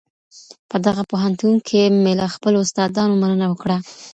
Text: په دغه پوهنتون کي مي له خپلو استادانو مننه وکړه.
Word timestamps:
په 0.69 0.77
دغه 0.85 1.01
پوهنتون 1.11 1.53
کي 1.67 1.81
مي 2.03 2.13
له 2.21 2.27
خپلو 2.35 2.57
استادانو 2.65 3.19
مننه 3.21 3.45
وکړه. 3.49 3.77